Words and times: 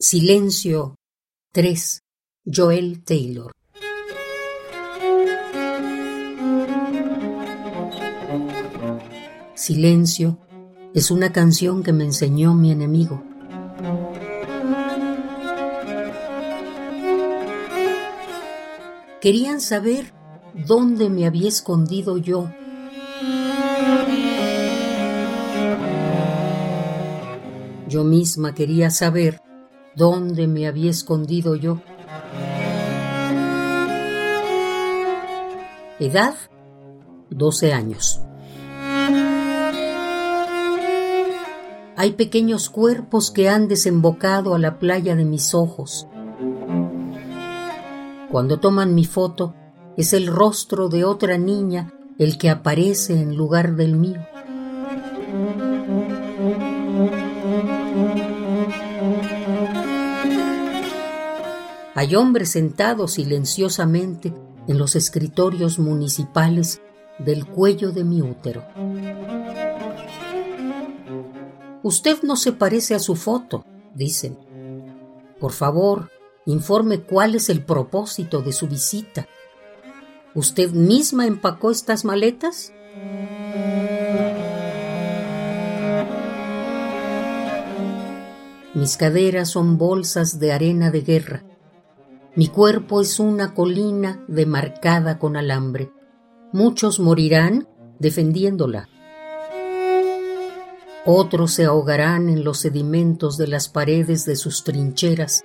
Silencio 0.00 0.94
3. 1.52 2.02
Joel 2.46 3.02
Taylor. 3.02 3.50
Silencio 9.56 10.38
es 10.94 11.10
una 11.10 11.32
canción 11.32 11.82
que 11.82 11.92
me 11.92 12.04
enseñó 12.04 12.54
mi 12.54 12.70
enemigo. 12.70 13.24
Querían 19.20 19.60
saber 19.60 20.14
dónde 20.54 21.10
me 21.10 21.26
había 21.26 21.48
escondido 21.48 22.18
yo. 22.18 22.48
Yo 27.88 28.04
misma 28.04 28.54
quería 28.54 28.92
saber 28.92 29.40
¿Dónde 29.98 30.46
me 30.46 30.68
había 30.68 30.92
escondido 30.92 31.56
yo? 31.56 31.80
Edad, 35.98 36.36
12 37.30 37.72
años. 37.72 38.20
Hay 41.96 42.12
pequeños 42.12 42.70
cuerpos 42.70 43.32
que 43.32 43.48
han 43.48 43.66
desembocado 43.66 44.54
a 44.54 44.60
la 44.60 44.78
playa 44.78 45.16
de 45.16 45.24
mis 45.24 45.52
ojos. 45.52 46.06
Cuando 48.30 48.60
toman 48.60 48.94
mi 48.94 49.04
foto, 49.04 49.56
es 49.96 50.12
el 50.12 50.28
rostro 50.28 50.88
de 50.88 51.04
otra 51.04 51.38
niña 51.38 51.92
el 52.20 52.38
que 52.38 52.50
aparece 52.50 53.20
en 53.20 53.34
lugar 53.34 53.74
del 53.74 53.96
mío. 53.96 54.20
Hay 61.98 62.14
hombres 62.14 62.50
sentados 62.50 63.14
silenciosamente 63.14 64.32
en 64.68 64.78
los 64.78 64.94
escritorios 64.94 65.80
municipales 65.80 66.80
del 67.18 67.44
cuello 67.44 67.90
de 67.90 68.04
mi 68.04 68.22
útero. 68.22 68.64
Usted 71.82 72.22
no 72.22 72.36
se 72.36 72.52
parece 72.52 72.94
a 72.94 73.00
su 73.00 73.16
foto, 73.16 73.64
dicen. 73.96 74.38
Por 75.40 75.50
favor, 75.50 76.08
informe 76.46 77.00
cuál 77.00 77.34
es 77.34 77.48
el 77.48 77.64
propósito 77.64 78.42
de 78.42 78.52
su 78.52 78.68
visita. 78.68 79.26
¿Usted 80.36 80.70
misma 80.70 81.26
empacó 81.26 81.72
estas 81.72 82.04
maletas? 82.04 82.72
Mis 88.72 88.96
caderas 88.96 89.48
son 89.48 89.78
bolsas 89.78 90.38
de 90.38 90.52
arena 90.52 90.92
de 90.92 91.00
guerra 91.00 91.47
mi 92.38 92.46
cuerpo 92.46 93.00
es 93.00 93.18
una 93.18 93.52
colina 93.52 94.22
demarcada 94.28 95.18
con 95.18 95.36
alambre. 95.36 95.90
Muchos 96.52 97.00
morirán 97.00 97.66
defendiéndola. 97.98 98.88
Otros 101.04 101.50
se 101.50 101.64
ahogarán 101.64 102.28
en 102.28 102.44
los 102.44 102.60
sedimentos 102.60 103.38
de 103.38 103.48
las 103.48 103.68
paredes 103.68 104.24
de 104.24 104.36
sus 104.36 104.62
trincheras, 104.62 105.44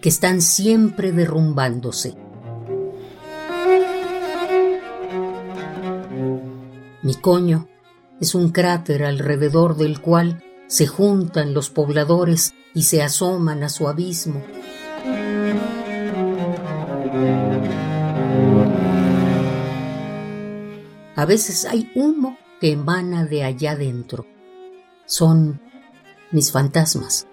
que 0.00 0.08
están 0.08 0.40
siempre 0.40 1.10
derrumbándose. 1.10 2.14
Mi 7.02 7.16
coño 7.16 7.66
es 8.20 8.36
un 8.36 8.50
cráter 8.50 9.02
alrededor 9.02 9.76
del 9.76 10.00
cual 10.00 10.44
se 10.68 10.86
juntan 10.86 11.52
los 11.52 11.68
pobladores 11.68 12.54
y 12.74 12.84
se 12.84 13.02
asoman 13.02 13.64
a 13.64 13.68
su 13.68 13.88
abismo. 13.88 14.40
A 21.16 21.26
veces 21.26 21.64
hay 21.64 21.90
humo 21.94 22.36
que 22.60 22.72
emana 22.72 23.24
de 23.24 23.44
allá 23.44 23.72
adentro. 23.72 24.26
Son 25.06 25.60
mis 26.32 26.52
fantasmas. 26.52 27.26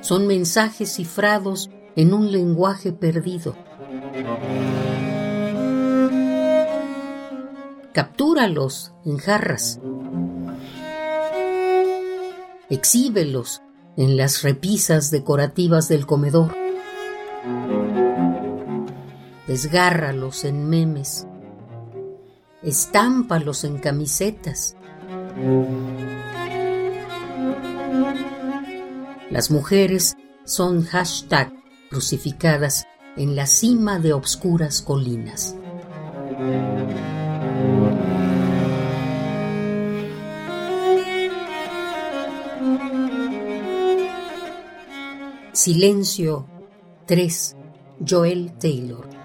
Son 0.00 0.26
mensajes 0.26 0.94
cifrados 0.94 1.70
en 1.94 2.14
un 2.14 2.32
lenguaje 2.32 2.92
perdido. 2.92 3.54
Captúralos 7.92 8.94
en 9.04 9.18
jarras. 9.18 9.80
Exhíbelos 12.70 13.62
en 13.98 14.16
las 14.16 14.42
repisas 14.42 15.10
decorativas 15.10 15.88
del 15.88 16.06
comedor. 16.06 16.54
Desgárralos 19.48 20.44
en 20.44 20.68
memes. 20.68 21.26
Estámpalos 22.62 23.64
en 23.64 23.78
camisetas. 23.78 24.76
Las 29.30 29.50
mujeres 29.50 30.16
son 30.44 30.84
hashtag 30.84 31.52
crucificadas 31.90 32.86
en 33.16 33.34
la 33.34 33.46
cima 33.46 33.98
de 33.98 34.12
obscuras 34.12 34.80
colinas. 34.80 35.56
Silencio 45.60 46.46
3. 47.04 47.56
Joel 47.98 48.52
Taylor. 48.58 49.17